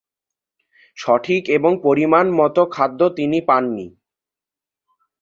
সঠিক 0.97 1.43
এবং 1.49 1.71
পরিমান 1.83 2.25
মতন 2.31 2.67
খাদ্য 2.71 2.99
তিনি 3.17 3.39
পাননি। 3.41 3.87